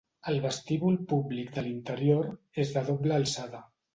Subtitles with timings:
[0.29, 2.25] El vestíbul públic de l'interior
[2.65, 3.63] és de doble alçada.